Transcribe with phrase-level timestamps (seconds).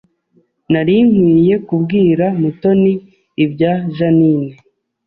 [0.71, 2.93] Nari nkwiye kubwira Mutoni
[3.43, 4.53] ibya Jeaninne